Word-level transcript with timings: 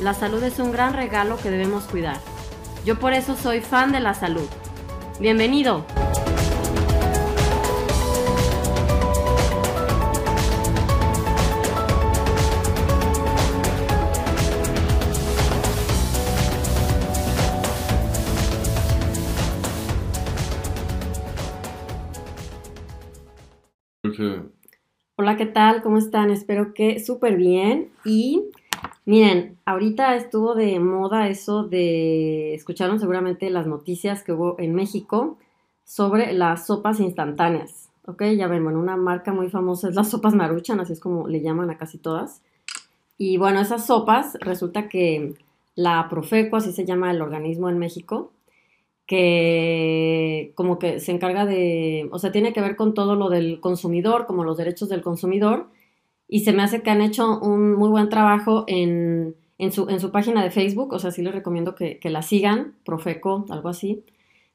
la 0.00 0.14
salud 0.14 0.42
es 0.42 0.58
un 0.58 0.70
gran 0.70 0.94
regalo 0.94 1.36
que 1.38 1.50
debemos 1.50 1.84
cuidar. 1.84 2.18
Yo 2.84 2.98
por 2.98 3.12
eso 3.12 3.36
soy 3.36 3.60
fan 3.60 3.92
de 3.92 4.00
la 4.00 4.14
salud. 4.14 4.48
Bienvenido. 5.20 5.84
Hola, 25.16 25.36
¿qué 25.36 25.46
tal? 25.46 25.82
¿Cómo 25.82 25.98
están? 25.98 26.30
Espero 26.30 26.72
que 26.74 26.98
súper 27.00 27.36
bien. 27.36 27.90
Y 28.04 28.50
Miren, 29.08 29.56
ahorita 29.64 30.16
estuvo 30.16 30.54
de 30.54 30.78
moda 30.80 31.28
eso 31.30 31.62
de, 31.62 32.52
escucharon 32.52 33.00
seguramente 33.00 33.48
las 33.48 33.66
noticias 33.66 34.22
que 34.22 34.34
hubo 34.34 34.56
en 34.58 34.74
México 34.74 35.38
sobre 35.82 36.34
las 36.34 36.66
sopas 36.66 37.00
instantáneas. 37.00 37.88
Ok, 38.04 38.24
ya 38.36 38.48
ven, 38.48 38.62
bueno, 38.62 38.78
una 38.78 38.98
marca 38.98 39.32
muy 39.32 39.48
famosa 39.48 39.88
es 39.88 39.94
las 39.94 40.10
sopas 40.10 40.34
maruchan, 40.34 40.78
así 40.80 40.92
es 40.92 41.00
como 41.00 41.26
le 41.26 41.40
llaman 41.40 41.70
a 41.70 41.78
casi 41.78 41.96
todas. 41.96 42.42
Y 43.16 43.38
bueno, 43.38 43.60
esas 43.60 43.86
sopas, 43.86 44.36
resulta 44.42 44.90
que 44.90 45.36
la 45.74 46.06
Profeco, 46.10 46.56
así 46.56 46.72
se 46.72 46.84
llama 46.84 47.10
el 47.10 47.22
organismo 47.22 47.70
en 47.70 47.78
México, 47.78 48.30
que 49.06 50.52
como 50.54 50.78
que 50.78 51.00
se 51.00 51.12
encarga 51.12 51.46
de, 51.46 52.10
o 52.12 52.18
sea, 52.18 52.30
tiene 52.30 52.52
que 52.52 52.60
ver 52.60 52.76
con 52.76 52.92
todo 52.92 53.16
lo 53.16 53.30
del 53.30 53.60
consumidor, 53.60 54.26
como 54.26 54.44
los 54.44 54.58
derechos 54.58 54.90
del 54.90 55.00
consumidor, 55.00 55.70
y 56.28 56.40
se 56.40 56.52
me 56.52 56.62
hace 56.62 56.82
que 56.82 56.90
han 56.90 57.00
hecho 57.00 57.40
un 57.40 57.74
muy 57.74 57.88
buen 57.88 58.10
trabajo 58.10 58.64
en, 58.66 59.34
su, 59.70 59.88
en 59.88 59.98
su, 59.98 60.10
página 60.12 60.42
de 60.44 60.50
Facebook, 60.50 60.92
o 60.92 60.98
sea, 60.98 61.10
sí 61.10 61.22
les 61.22 61.34
recomiendo 61.34 61.74
que, 61.74 61.98
la 62.04 62.22
sigan, 62.22 62.74
Profeco, 62.84 63.46
algo 63.48 63.70
así, 63.70 64.04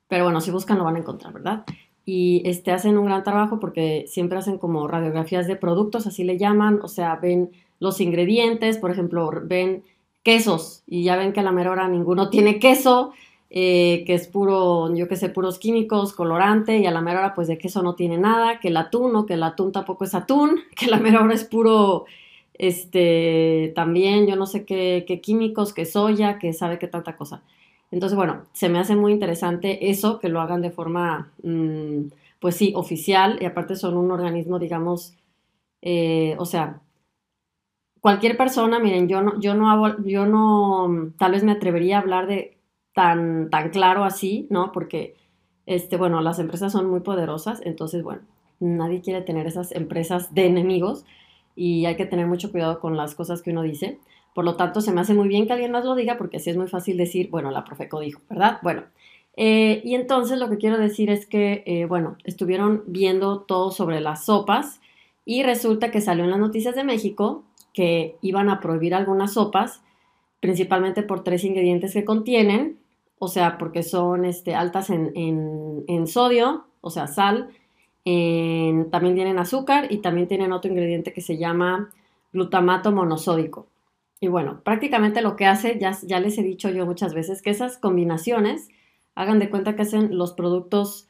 pero 0.07 0.23
bueno, 0.23 0.39
si 0.39 0.51
buscan 0.51 0.77
lo 0.77 0.83
van 0.83 0.95
a 0.95 0.99
encontrar, 0.99 1.33
¿verdad? 1.33 1.65
Y 2.05 2.43
este, 2.45 2.71
hacen 2.71 2.97
un 2.97 3.05
gran 3.05 3.23
trabajo 3.23 3.59
porque 3.59 4.05
siempre 4.07 4.37
hacen 4.37 4.59
como 4.59 4.87
radiografías 4.87 5.47
de 5.47 5.55
productos, 5.55 6.05
así 6.05 6.23
le 6.23 6.37
llaman, 6.37 6.79
o 6.83 6.87
sea, 6.87 7.15
ven 7.15 7.51
los 7.79 7.99
ingredientes, 7.99 8.77
por 8.77 8.91
ejemplo, 8.91 9.31
ven 9.43 9.83
quesos 10.21 10.83
y 10.85 11.03
ya 11.03 11.15
ven 11.15 11.33
que 11.33 11.39
a 11.39 11.43
la 11.43 11.51
mera 11.51 11.71
hora 11.71 11.87
ninguno 11.87 12.29
tiene 12.29 12.59
queso, 12.59 13.13
eh, 13.55 14.03
que 14.07 14.15
es 14.15 14.27
puro, 14.27 14.93
yo 14.95 15.07
qué 15.07 15.15
sé, 15.15 15.29
puros 15.29 15.59
químicos, 15.59 16.13
colorante, 16.13 16.79
y 16.79 16.87
a 16.87 16.91
la 16.91 17.01
mera 17.01 17.19
hora 17.19 17.33
pues 17.35 17.47
de 17.47 17.59
queso 17.59 17.83
no 17.83 17.93
tiene 17.93 18.17
nada, 18.17 18.59
que 18.59 18.69
el 18.69 18.77
atún, 18.77 19.15
o 19.15 19.27
que 19.27 19.35
el 19.35 19.43
atún 19.43 19.71
tampoco 19.71 20.05
es 20.05 20.15
atún, 20.15 20.61
que 20.75 20.87
a 20.87 20.89
la 20.89 20.99
mera 20.99 21.21
hora 21.21 21.35
es 21.35 21.43
puro, 21.43 22.05
este, 22.55 23.71
también 23.75 24.25
yo 24.27 24.35
no 24.35 24.47
sé 24.47 24.65
qué, 24.65 25.05
químicos, 25.23 25.73
que 25.73 25.85
soya, 25.85 26.39
que 26.39 26.51
sabe 26.53 26.79
qué 26.79 26.87
tanta 26.87 27.15
cosa. 27.15 27.43
Entonces, 27.91 28.15
bueno, 28.17 28.45
se 28.53 28.69
me 28.69 28.79
hace 28.79 28.95
muy 28.95 29.11
interesante 29.13 29.91
eso, 29.91 30.19
que 30.19 30.29
lo 30.29 30.41
hagan 30.41 30.61
de 30.63 30.71
forma, 30.71 31.31
mm, 31.43 32.07
pues 32.39 32.55
sí, 32.55 32.73
oficial, 32.75 33.37
y 33.41 33.45
aparte 33.45 33.75
son 33.75 33.97
un 33.97 34.11
organismo, 34.11 34.57
digamos, 34.59 35.15
eh, 35.81 36.35
o 36.39 36.45
sea, 36.45 36.81
cualquier 38.01 38.37
persona, 38.37 38.79
miren, 38.79 39.07
yo 39.07 39.21
no, 39.21 39.39
yo 39.39 39.53
no 39.55 39.69
hago, 39.71 40.03
yo 40.05 40.25
no, 40.25 41.13
tal 41.17 41.33
vez 41.33 41.43
me 41.43 41.51
atrevería 41.53 41.97
a 41.97 42.01
hablar 42.01 42.27
de 42.27 42.57
tan, 42.93 43.49
tan 43.49 43.69
claro 43.69 44.03
así, 44.03 44.47
¿no? 44.49 44.71
Porque, 44.71 45.15
este, 45.65 45.97
bueno, 45.97 46.21
las 46.21 46.39
empresas 46.39 46.71
son 46.71 46.89
muy 46.89 47.01
poderosas, 47.01 47.61
entonces, 47.65 48.03
bueno, 48.03 48.21
nadie 48.59 49.01
quiere 49.01 49.21
tener 49.21 49.47
esas 49.47 49.71
empresas 49.71 50.33
de 50.33 50.45
enemigos 50.45 51.05
y 51.55 51.85
hay 51.85 51.95
que 51.95 52.05
tener 52.05 52.27
mucho 52.27 52.51
cuidado 52.51 52.79
con 52.79 52.97
las 52.97 53.15
cosas 53.15 53.41
que 53.41 53.51
uno 53.51 53.61
dice. 53.61 53.99
Por 54.33 54.45
lo 54.45 54.55
tanto, 54.55 54.81
se 54.81 54.91
me 54.91 55.01
hace 55.01 55.13
muy 55.13 55.27
bien 55.27 55.45
que 55.45 55.53
alguien 55.53 55.71
más 55.71 55.85
lo 55.85 55.95
diga 55.95 56.17
porque 56.17 56.37
así 56.37 56.49
es 56.49 56.57
muy 56.57 56.67
fácil 56.67 56.97
decir, 56.97 57.29
bueno, 57.29 57.51
la 57.51 57.63
Profeco 57.63 57.99
dijo, 57.99 58.21
¿verdad? 58.29 58.59
Bueno, 58.63 58.83
eh, 59.35 59.81
y 59.83 59.95
entonces 59.95 60.39
lo 60.39 60.49
que 60.49 60.57
quiero 60.57 60.77
decir 60.77 61.09
es 61.09 61.25
que, 61.25 61.63
eh, 61.65 61.85
bueno, 61.85 62.17
estuvieron 62.23 62.83
viendo 62.87 63.41
todo 63.41 63.71
sobre 63.71 63.99
las 63.99 64.25
sopas 64.25 64.81
y 65.25 65.43
resulta 65.43 65.91
que 65.91 66.01
salió 66.01 66.23
en 66.23 66.31
las 66.31 66.39
noticias 66.39 66.75
de 66.75 66.83
México 66.83 67.43
que 67.73 68.17
iban 68.21 68.49
a 68.49 68.59
prohibir 68.59 68.93
algunas 68.93 69.33
sopas, 69.33 69.81
principalmente 70.39 71.03
por 71.03 71.23
tres 71.23 71.43
ingredientes 71.43 71.93
que 71.93 72.05
contienen, 72.05 72.77
o 73.23 73.27
sea, 73.29 73.57
porque 73.57 73.83
son 73.83 74.25
este, 74.25 74.53
altas 74.53 74.89
en, 74.89 76.07
sodio, 76.07 76.65
o 76.81 76.89
sea, 76.89 77.07
sal, 77.07 77.49
también 78.03 79.15
tienen 79.15 79.39
azúcar 79.39 79.87
y 79.89 79.99
también 79.99 80.27
tienen 80.27 80.51
otro 80.51 80.69
ingrediente 80.69 81.13
que 81.13 81.21
se 81.21 81.37
llama 81.37 81.89
glutamato 82.33 82.91
monosódico. 82.91 83.67
Y 84.19 84.27
bueno, 84.27 84.59
prácticamente 84.63 85.21
lo 85.21 85.37
que 85.37 85.45
hace, 85.45 85.79
ya, 85.79 86.19
les 86.19 86.37
he 86.37 86.43
dicho 86.43 86.69
yo 86.69 86.85
muchas 86.85 87.13
veces, 87.13 87.41
que 87.41 87.49
esas 87.49 87.77
combinaciones 87.77 88.67
hagan 89.15 89.39
de 89.39 89.49
cuenta 89.49 89.75
que 89.75 89.83
hacen 89.83 90.17
los 90.17 90.33
productos 90.33 91.07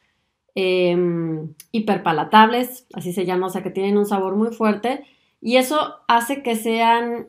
em, 0.53 1.53
hiperpalatables, 1.71 2.85
así 2.93 3.11
se 3.11 3.25
llama, 3.25 3.47
o 3.47 3.49
sea, 3.49 3.63
que 3.63 3.71
tienen 3.71 3.97
un 3.97 4.05
sabor 4.05 4.35
muy 4.35 4.51
fuerte 4.51 5.03
y 5.41 5.57
eso 5.57 5.95
hace 6.07 6.43
que 6.43 6.55
sean, 6.55 7.27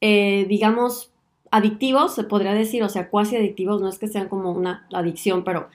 eh, 0.00 0.46
digamos, 0.48 1.11
adictivos, 1.52 2.14
se 2.14 2.24
podría 2.24 2.54
decir, 2.54 2.82
o 2.82 2.88
sea, 2.88 3.08
cuasi 3.08 3.36
adictivos, 3.36 3.80
no 3.80 3.88
es 3.88 3.98
que 3.98 4.08
sean 4.08 4.28
como 4.28 4.50
una 4.50 4.86
adicción, 4.90 5.44
pero 5.44 5.68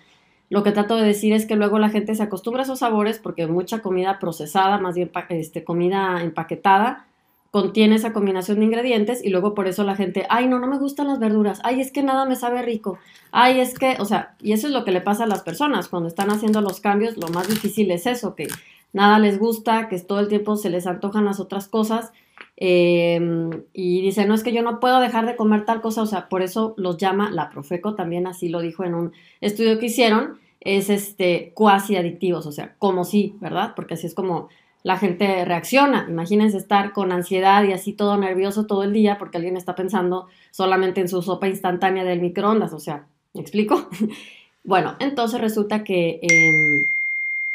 lo 0.50 0.64
que 0.64 0.72
trato 0.72 0.96
de 0.96 1.06
decir 1.06 1.34
es 1.34 1.46
que 1.46 1.56
luego 1.56 1.78
la 1.78 1.90
gente 1.90 2.16
se 2.16 2.24
acostumbra 2.24 2.64
a 2.64 2.66
esos 2.66 2.80
sabores 2.80 3.20
porque 3.20 3.46
mucha 3.46 3.80
comida 3.82 4.18
procesada, 4.18 4.80
más 4.80 4.96
bien 4.96 5.12
este, 5.30 5.64
comida 5.64 6.22
empaquetada, 6.24 7.06
contiene 7.52 7.96
esa 7.96 8.12
combinación 8.12 8.60
de 8.60 8.66
ingredientes 8.66 9.24
y 9.24 9.30
luego 9.30 9.54
por 9.54 9.68
eso 9.68 9.84
la 9.84 9.96
gente, 9.96 10.26
ay, 10.30 10.48
no, 10.48 10.60
no 10.60 10.68
me 10.68 10.80
gustan 10.80 11.08
las 11.08 11.20
verduras, 11.20 11.62
ay, 11.64 11.80
es 11.80 11.92
que 11.92 12.02
nada 12.02 12.26
me 12.26 12.36
sabe 12.36 12.64
rico, 12.64 12.98
ay, 13.32 13.60
es 13.60 13.78
que, 13.78 13.98
o 14.00 14.06
sea, 14.06 14.36
y 14.42 14.54
eso 14.54 14.68
es 14.68 14.74
lo 14.74 14.84
que 14.84 14.92
le 14.92 15.02
pasa 15.02 15.26
a 15.26 15.28
las 15.28 15.44
personas. 15.44 15.90
Cuando 15.90 16.10
están 16.10 16.32
haciendo 16.32 16.62
los 16.62 16.82
cambios, 16.82 17.18
lo 17.18 17.28
más 17.28 17.48
difícil 17.48 17.92
es 17.92 18.08
eso, 18.08 18.34
que 18.34 18.48
nada 18.94 19.20
les 19.20 19.40
gusta, 19.40 19.90
que 19.90 20.00
todo 20.00 20.20
el 20.20 20.28
tiempo 20.28 20.56
se 20.56 20.70
les 20.70 20.88
antojan 20.88 21.26
las 21.26 21.40
otras 21.40 21.68
cosas 21.68 22.12
Em, 22.60 23.52
y 23.74 24.02
dice, 24.02 24.26
no 24.26 24.34
es 24.34 24.44
que 24.44 24.52
yo 24.52 24.64
no 24.64 24.80
puedo 24.80 25.00
dejar 25.00 25.28
de 25.28 25.36
comer 25.36 25.66
tal 25.66 25.80
cosa, 25.82 26.02
o 26.02 26.08
sea, 26.08 26.28
por 26.28 26.42
eso 26.42 26.74
los 26.78 26.98
llama, 26.98 27.30
la 27.30 27.52
Profeco 27.52 27.94
también 27.94 28.26
así 28.26 28.50
lo 28.50 28.62
dijo 28.62 28.84
en 28.84 28.96
un 28.96 29.14
estudio 29.42 29.78
que 29.78 29.86
hicieron, 29.86 30.40
es 30.60 30.90
este 30.90 31.52
cuasi 31.54 31.96
adictivos, 31.96 32.48
o 32.48 32.52
sea, 32.52 32.76
como 32.80 33.04
sí, 33.04 33.36
¿verdad? 33.40 33.74
Porque 33.76 33.94
así 33.94 34.08
es 34.08 34.16
como 34.16 34.50
la 34.82 34.98
gente 34.98 35.46
reacciona. 35.46 36.08
Imagínense 36.10 36.58
estar 36.58 36.94
con 36.94 37.12
ansiedad 37.12 37.64
y 37.64 37.74
así 37.74 37.94
todo 37.94 38.18
nervioso 38.18 38.66
todo 38.66 38.84
el 38.84 38.94
día 38.94 39.18
porque 39.20 39.38
alguien 39.38 39.56
está 39.58 39.76
pensando 39.76 40.28
solamente 40.52 41.02
en 41.02 41.10
su 41.10 41.22
sopa 41.22 41.48
instantánea 41.48 42.04
del 42.04 42.22
microondas, 42.22 42.74
o 42.74 42.80
sea, 42.80 43.06
¿me 43.36 43.42
explico? 43.42 43.88
bueno, 44.64 44.96
entonces 45.00 45.40
resulta 45.40 45.84
que 45.84 46.20
em, 46.24 46.86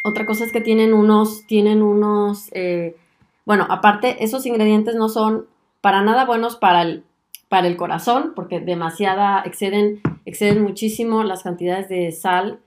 otra 0.03 0.27
cosa 0.27 0.45
es 0.45 0.53
que 0.53 0.61
tienen 0.61 0.95
unos, 0.95 1.47
tienen 1.47 1.83
unos 1.83 2.49
eh, 2.53 2.97
bueno, 3.45 3.67
aparte, 3.69 4.23
esos 4.23 4.47
ingredientes 4.47 4.95
no 4.95 5.09
son 5.09 5.47
para 5.81 6.03
nada 6.03 6.25
buenos 6.25 6.57
para 6.57 6.83
el, 6.83 7.05
para 7.49 7.67
el 7.67 7.77
corazón, 7.77 8.33
porque 8.37 8.61
demasiada, 8.61 9.43
exceden, 9.45 10.01
exceden 10.25 10.63
muchísimo 10.63 11.25
las 11.25 11.43
cantidades 11.43 11.89
de 11.89 12.13
sal. 12.13 12.61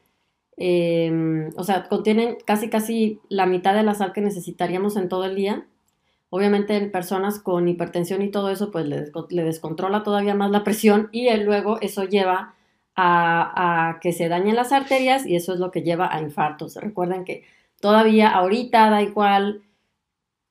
Em, 0.58 1.50
o 1.58 1.64
sea, 1.64 1.88
contienen 1.88 2.38
casi 2.46 2.70
casi 2.70 3.20
la 3.30 3.46
mitad 3.46 3.74
de 3.74 3.84
la 3.84 3.94
sal 3.94 4.14
que 4.14 4.22
necesitaríamos 4.22 4.98
en 4.98 5.10
todo 5.10 5.26
el 5.26 5.36
día. 5.36 5.66
Obviamente 6.30 6.76
en 6.76 6.92
personas 6.92 7.40
con 7.40 7.68
hipertensión 7.70 8.22
y 8.22 8.32
todo 8.32 8.50
eso, 8.50 8.72
pues 8.72 8.86
le, 8.86 9.06
le 9.30 9.44
descontrola 9.44 10.04
todavía 10.04 10.36
más 10.36 10.52
la 10.52 10.64
presión 10.64 11.10
y 11.14 11.34
luego 11.38 11.80
eso 11.82 12.04
lleva 12.04 12.56
a, 12.96 13.98
que 14.02 14.14
se 14.14 14.30
dañen 14.30 14.56
las 14.56 14.72
arterias 14.72 15.26
y 15.26 15.36
eso 15.36 15.54
es 15.54 15.60
lo 15.60 15.72
que 15.72 15.84
lleva 15.84 16.14
a 16.14 16.22
infartos. 16.22 16.76
Recuerden 16.76 17.26
que 17.26 17.44
todavía 17.80 18.30
ahorita 18.30 18.90
da 18.90 19.02
igual 19.02 19.64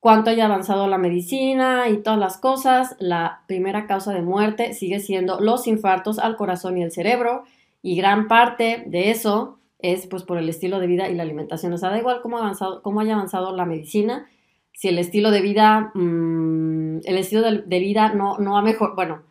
cuánto 0.00 0.31
haya 0.31 0.44
avanzado 0.44 0.87
la 0.87 0.99
medicina 0.99 1.88
y 1.88 1.99
todas 1.99 2.19
las 2.19 2.37
cosas, 2.37 2.96
la 2.99 3.43
primera 3.46 3.87
causa 3.87 4.12
de 4.12 4.23
muerte 4.23 4.75
sigue 4.75 5.00
siendo 5.00 5.41
los 5.41 5.67
infartos 5.67 6.19
al 6.19 6.37
corazón 6.37 6.76
y 6.76 6.82
el 6.82 6.93
cerebro 6.93 7.44
y 7.81 7.96
gran 7.96 8.29
parte 8.29 8.85
de 8.87 9.11
eso 9.11 9.58
es 9.79 10.06
pues 10.06 10.23
por 10.23 10.38
el 10.38 10.49
estilo 10.49 10.79
de 10.81 10.87
vida 10.87 11.08
y 11.08 11.14
la 11.14 11.23
alimentación. 11.23 11.73
O 11.73 11.79
sea, 11.79 11.91
da 11.91 11.99
igual 11.99 12.20
cómo, 12.23 12.38
avanzado, 12.38 12.82
cómo 12.82 13.00
haya 13.00 13.14
avanzado 13.14 13.55
la 13.55 13.67
medicina, 13.67 14.26
si 14.73 14.88
el 14.88 14.99
estilo 14.99 15.31
de 15.31 15.41
vida, 15.41 15.93
mmm, 15.94 17.00
el 17.05 17.19
estilo 17.19 17.43
de, 17.43 17.62
de, 17.62 17.79
vida 17.79 18.12
no, 18.12 18.38
no 18.38 18.58
ha 18.58 18.62
mejorado, 18.62 18.96
bueno, 18.96 19.23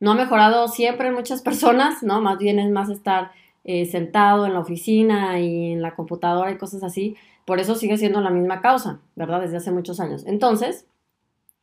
no 0.00 0.12
ha 0.12 0.14
mejorado 0.14 0.68
siempre 0.68 1.08
en 1.08 1.14
muchas 1.14 1.42
personas, 1.48 2.02
¿no? 2.02 2.20
Más 2.20 2.38
bien 2.38 2.58
es 2.58 2.70
más 2.70 2.88
estar 2.88 3.32
eh, 3.64 3.86
sentado 3.86 4.46
en 4.46 4.54
la 4.54 4.60
oficina 4.60 5.40
y 5.40 5.72
en 5.72 5.82
la 5.82 5.94
computadora 5.94 6.50
y 6.50 6.58
cosas 6.58 6.82
así. 6.82 7.16
Por 7.44 7.60
eso 7.60 7.74
sigue 7.74 7.96
siendo 7.96 8.20
la 8.20 8.30
misma 8.30 8.60
causa, 8.60 9.00
¿verdad? 9.16 9.40
Desde 9.40 9.56
hace 9.56 9.70
muchos 9.70 10.00
años. 10.00 10.24
Entonces, 10.26 10.86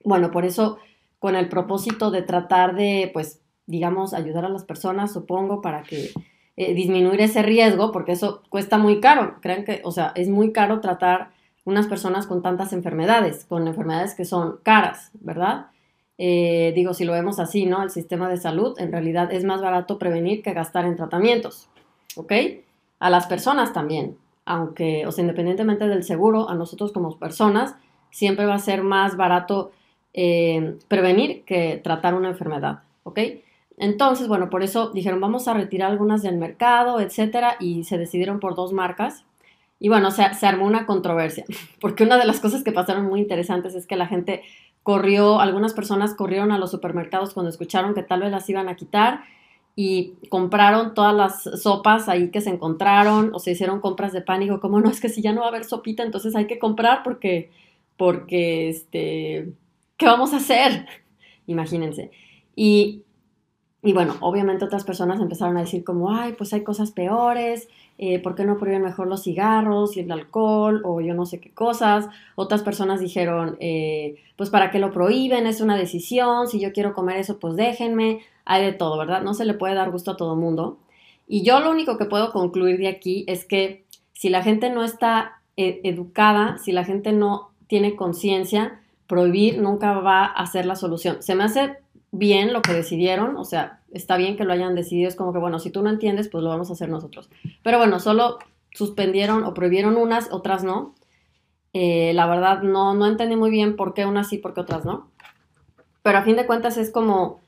bueno, 0.03 0.31
por 0.31 0.45
eso 0.45 0.77
con 1.19 1.35
el 1.35 1.49
propósito 1.49 2.11
de 2.11 2.21
tratar 2.21 2.75
de, 2.75 3.09
pues, 3.13 3.41
digamos, 3.65 4.13
ayudar 4.13 4.45
a 4.45 4.49
las 4.49 4.63
personas, 4.63 5.11
supongo, 5.11 5.61
para 5.61 5.83
que 5.83 6.11
eh, 6.57 6.73
disminuir 6.73 7.19
ese 7.21 7.41
riesgo, 7.41 7.91
porque 7.91 8.13
eso 8.13 8.43
cuesta 8.49 8.77
muy 8.77 8.99
caro. 8.99 9.37
Creen 9.41 9.65
que, 9.65 9.81
o 9.83 9.91
sea, 9.91 10.11
es 10.15 10.29
muy 10.29 10.51
caro 10.51 10.81
tratar 10.81 11.31
unas 11.65 11.87
personas 11.87 12.27
con 12.27 12.41
tantas 12.41 12.73
enfermedades, 12.73 13.45
con 13.45 13.67
enfermedades 13.67 14.13
que 14.13 14.23
son 14.23 14.59
caras, 14.63 15.09
¿verdad? 15.19 15.67
Eh, 16.17 16.71
digo, 16.75 16.93
si 16.93 17.03
lo 17.03 17.11
vemos 17.11 17.39
así, 17.39 17.65
¿no? 17.65 17.83
El 17.83 17.89
sistema 17.89 18.29
de 18.29 18.37
salud, 18.37 18.79
en 18.79 18.91
realidad 18.91 19.33
es 19.33 19.43
más 19.43 19.61
barato 19.61 19.97
prevenir 19.97 20.41
que 20.41 20.53
gastar 20.53 20.85
en 20.85 20.95
tratamientos, 20.95 21.67
¿ok? 22.15 22.31
A 22.99 23.09
las 23.09 23.27
personas 23.27 23.73
también, 23.73 24.17
aunque, 24.45 25.05
o 25.05 25.11
sea, 25.11 25.23
independientemente 25.23 25.87
del 25.87 26.03
seguro, 26.03 26.49
a 26.49 26.55
nosotros 26.55 26.91
como 26.93 27.17
personas, 27.17 27.75
siempre 28.11 28.45
va 28.45 28.55
a 28.55 28.59
ser 28.59 28.81
más 28.81 29.17
barato 29.17 29.71
eh, 30.13 30.77
prevenir 30.87 31.43
que 31.43 31.81
tratar 31.83 32.13
una 32.13 32.29
enfermedad, 32.29 32.83
¿ok? 33.03 33.19
Entonces, 33.77 34.29
bueno, 34.29 34.49
por 34.49 34.63
eso 34.63 34.91
dijeron, 34.91 35.19
vamos 35.19 35.49
a 35.49 35.53
retirar 35.53 35.91
algunas 35.91 36.21
del 36.21 36.37
mercado, 36.37 37.01
etcétera, 37.01 37.57
y 37.59 37.83
se 37.83 37.97
decidieron 37.97 38.39
por 38.39 38.55
dos 38.55 38.71
marcas. 38.71 39.25
Y 39.77 39.89
bueno, 39.89 40.11
se, 40.11 40.33
se 40.33 40.47
armó 40.47 40.65
una 40.65 40.85
controversia, 40.85 41.43
porque 41.81 42.05
una 42.05 42.17
de 42.17 42.25
las 42.25 42.39
cosas 42.39 42.63
que 42.63 42.71
pasaron 42.71 43.05
muy 43.05 43.19
interesantes 43.19 43.75
es 43.75 43.85
que 43.85 43.97
la 43.97 44.07
gente 44.07 44.43
corrió, 44.85 45.39
algunas 45.39 45.73
personas 45.73 46.13
corrieron 46.13 46.51
a 46.51 46.59
los 46.59 46.69
supermercados 46.69 47.33
cuando 47.33 47.49
escucharon 47.49 47.95
que 47.95 48.03
tal 48.03 48.19
vez 48.19 48.29
las 48.29 48.47
iban 48.51 48.69
a 48.69 48.75
quitar 48.75 49.23
y 49.75 50.13
compraron 50.29 50.93
todas 50.93 51.15
las 51.15 51.41
sopas 51.59 52.07
ahí 52.07 52.29
que 52.29 52.39
se 52.39 52.51
encontraron 52.51 53.31
o 53.33 53.39
se 53.39 53.49
hicieron 53.49 53.81
compras 53.81 54.13
de 54.13 54.21
pánico, 54.21 54.59
como 54.59 54.79
no 54.79 54.91
es 54.91 55.01
que 55.01 55.09
si 55.09 55.23
ya 55.23 55.33
no 55.33 55.41
va 55.41 55.47
a 55.47 55.49
haber 55.49 55.63
sopita, 55.63 56.03
entonces 56.03 56.35
hay 56.35 56.45
que 56.45 56.59
comprar 56.59 57.01
porque, 57.01 57.49
porque, 57.97 58.69
este, 58.69 59.53
¿qué 59.97 60.05
vamos 60.05 60.33
a 60.33 60.37
hacer? 60.37 60.85
Imagínense. 61.47 62.11
Y, 62.55 63.04
y 63.85 63.93
bueno, 63.93 64.15
obviamente 64.19 64.65
otras 64.65 64.83
personas 64.83 65.21
empezaron 65.21 65.57
a 65.57 65.61
decir 65.61 65.83
como, 65.83 66.11
ay, 66.11 66.33
pues 66.33 66.51
hay 66.53 66.63
cosas 66.63 66.89
peores, 66.89 67.69
eh, 67.99 68.19
¿por 68.19 68.33
qué 68.33 68.43
no 68.43 68.57
prohíben 68.57 68.81
mejor 68.81 69.07
los 69.07 69.23
cigarros 69.23 69.95
y 69.95 69.99
el 69.99 70.11
alcohol 70.11 70.81
o 70.83 71.01
yo 71.01 71.13
no 71.13 71.27
sé 71.27 71.39
qué 71.39 71.51
cosas? 71.51 72.07
Otras 72.33 72.63
personas 72.63 72.99
dijeron, 72.99 73.57
eh, 73.59 74.15
pues 74.37 74.49
para 74.49 74.71
qué 74.71 74.79
lo 74.79 74.91
prohíben, 74.91 75.45
es 75.45 75.61
una 75.61 75.77
decisión, 75.77 76.47
si 76.47 76.59
yo 76.59 76.73
quiero 76.73 76.93
comer 76.93 77.17
eso, 77.17 77.37
pues 77.37 77.55
déjenme, 77.55 78.21
hay 78.43 78.65
de 78.65 78.73
todo, 78.73 78.97
¿verdad? 78.97 79.21
No 79.21 79.35
se 79.35 79.45
le 79.45 79.53
puede 79.53 79.75
dar 79.75 79.91
gusto 79.91 80.11
a 80.11 80.17
todo 80.17 80.35
mundo. 80.35 80.79
Y 81.27 81.43
yo 81.43 81.59
lo 81.59 81.69
único 81.69 81.99
que 81.99 82.05
puedo 82.05 82.31
concluir 82.31 82.79
de 82.79 82.87
aquí 82.87 83.23
es 83.27 83.45
que 83.45 83.85
si 84.13 84.29
la 84.29 84.41
gente 84.41 84.71
no 84.71 84.83
está 84.83 85.41
eh, 85.57 85.81
educada, 85.83 86.57
si 86.57 86.71
la 86.71 86.85
gente 86.85 87.11
no 87.11 87.51
tiene 87.67 87.95
conciencia, 87.95 88.81
prohibir 89.05 89.61
nunca 89.61 89.99
va 89.99 90.25
a 90.25 90.45
ser 90.47 90.65
la 90.65 90.75
solución. 90.75 91.21
Se 91.21 91.35
me 91.35 91.43
hace 91.43 91.84
bien 92.17 92.53
lo 92.53 92.61
que 92.61 92.73
decidieron, 92.73 93.37
o 93.37 93.43
sea, 93.43 93.81
está 93.91 94.17
bien 94.17 94.37
que 94.37 94.43
lo 94.43 94.53
hayan 94.53 94.75
decidido, 94.75 95.07
es 95.07 95.15
como 95.15 95.33
que, 95.33 95.39
bueno, 95.39 95.59
si 95.59 95.69
tú 95.69 95.81
no 95.81 95.89
entiendes, 95.89 96.29
pues 96.29 96.43
lo 96.43 96.49
vamos 96.49 96.69
a 96.69 96.73
hacer 96.73 96.89
nosotros. 96.89 97.29
Pero 97.63 97.77
bueno, 97.77 97.99
solo 97.99 98.39
suspendieron 98.71 99.43
o 99.43 99.53
prohibieron 99.53 99.97
unas, 99.97 100.31
otras 100.31 100.63
no. 100.63 100.95
Eh, 101.73 102.13
la 102.13 102.27
verdad, 102.27 102.61
no, 102.61 102.93
no 102.93 103.05
entendí 103.05 103.35
muy 103.35 103.51
bien 103.51 103.75
por 103.75 103.93
qué 103.93 104.05
unas 104.05 104.29
sí, 104.29 104.37
por 104.37 104.53
qué 104.53 104.61
otras 104.61 104.85
no. 104.85 105.09
Pero 106.03 106.17
a 106.17 106.23
fin 106.23 106.35
de 106.35 106.45
cuentas 106.45 106.77
es 106.77 106.91
como, 106.91 107.39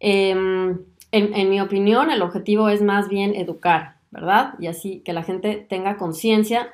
eh, 0.00 0.30
en, 0.30 0.78
en 1.12 1.50
mi 1.50 1.60
opinión, 1.60 2.10
el 2.10 2.22
objetivo 2.22 2.68
es 2.68 2.82
más 2.82 3.08
bien 3.08 3.34
educar, 3.34 3.96
¿verdad? 4.10 4.54
Y 4.58 4.66
así 4.66 5.00
que 5.04 5.12
la 5.12 5.22
gente 5.22 5.66
tenga 5.68 5.96
conciencia, 5.96 6.72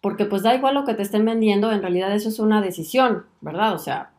porque 0.00 0.24
pues 0.26 0.42
da 0.42 0.54
igual 0.54 0.74
lo 0.74 0.84
que 0.84 0.94
te 0.94 1.02
estén 1.02 1.24
vendiendo, 1.24 1.72
en 1.72 1.82
realidad 1.82 2.12
eso 2.12 2.28
es 2.28 2.38
una 2.38 2.60
decisión, 2.60 3.24
¿verdad? 3.40 3.74
O 3.74 3.78
sea, 3.78 4.10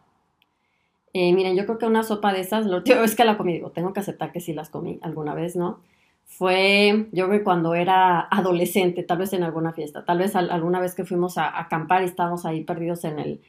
eh, 1.13 1.33
miren, 1.33 1.55
yo 1.55 1.65
creo 1.65 1.77
que 1.77 1.85
una 1.85 2.03
sopa 2.03 2.33
de 2.33 2.41
esas, 2.41 2.65
lo 2.65 2.83
es 2.85 3.15
que 3.15 3.25
la 3.25 3.37
comí, 3.37 3.53
digo, 3.53 3.71
tengo 3.71 3.93
que 3.93 3.99
aceptar 3.99 4.31
que 4.31 4.41
sí 4.41 4.53
las 4.53 4.69
comí 4.69 4.99
alguna 5.01 5.33
vez, 5.33 5.55
¿no? 5.55 5.79
Fue, 6.25 7.07
yo 7.11 7.25
creo 7.27 7.39
que 7.39 7.43
cuando 7.43 7.73
era 7.73 8.19
adolescente, 8.19 9.03
tal 9.03 9.17
vez 9.17 9.33
en 9.33 9.43
alguna 9.43 9.73
fiesta, 9.73 10.05
tal 10.05 10.19
vez 10.19 10.35
alguna 10.35 10.79
vez 10.79 10.93
que 10.93 11.05
fuimos 11.05 11.37
a, 11.39 11.59
acampar 11.59 12.03
y 12.03 12.05
estábamos 12.05 12.45
ahí 12.45 12.63
perdidos 12.63 13.03
en 13.03 13.19
el, 13.19 13.41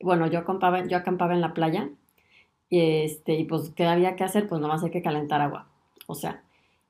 bueno, 0.00 0.26
yo 0.26 0.40
acampaba, 0.40 0.84
yo 0.86 0.96
acampaba 0.96 1.34
en 1.34 1.40
la 1.40 1.54
playa 1.54 1.90
y, 2.68 2.80
este, 3.04 3.34
y 3.34 3.44
pues, 3.44 3.70
¿qué 3.70 3.86
había 3.86 4.16
que 4.16 4.24
hacer? 4.24 4.48
Pues 4.48 4.60
nomás 4.60 4.82
hay 4.82 4.90
que 4.90 5.02
calentar 5.02 5.40
agua, 5.40 5.68
o 6.06 6.14
sea, 6.16 6.42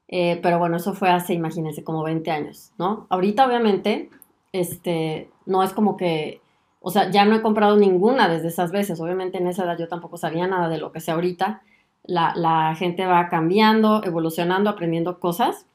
eh, 0.09 0.39
pero 0.43 0.59
bueno, 0.59 0.77
eso 0.77 0.95
fue 0.95 1.11
hace, 1.11 1.35
imagínense, 1.35 1.85
como 1.85 2.03
20 2.03 2.31
años, 2.31 2.73
¿no? 2.79 3.07
Ahorita, 3.11 3.47
obviamente, 3.47 4.11
este, 4.53 5.31
no 5.47 5.63
es 5.63 5.73
como 5.73 5.97
que 5.97 6.41
o 6.87 6.91
sea, 6.91 7.11
ya 7.11 7.25
no 7.25 7.35
he 7.35 7.41
comprado 7.41 7.79
ninguna 7.79 8.29
desde 8.29 8.49
esas 8.49 8.71
veces. 8.71 9.01
Obviamente 9.01 9.39
en 9.39 9.47
esa 9.47 9.65
edad 9.65 9.79
yo 9.79 9.89
tampoco 9.89 10.19
sabía 10.19 10.47
nada 10.47 10.69
de 10.69 10.77
lo 10.77 10.93
que 10.93 11.01
sé 11.01 11.13
ahorita. 11.13 11.63
La, 12.03 12.75
gente 12.79 13.07
va 13.07 13.31
cambiando, 13.31 14.05
evolucionando, 14.05 14.69
aprendiendo 14.69 15.19
cosas. 15.19 15.67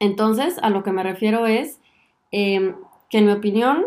Entonces, 0.00 0.58
a 0.60 0.70
lo 0.70 0.82
que 0.82 0.90
me 0.90 1.04
refiero 1.04 1.46
es 1.46 1.78
em, 2.32 2.74
que 3.08 3.18
en 3.18 3.26
mi 3.26 3.32
opinión, 3.32 3.86